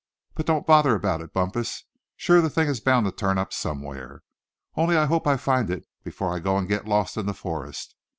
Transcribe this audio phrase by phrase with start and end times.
[0.33, 1.85] But don't bother about it, Bumpus;
[2.17, 4.23] sure the thing is bound to turn up somewhere.
[4.75, 7.93] Only I hope I find it before I go and get lost in the forest.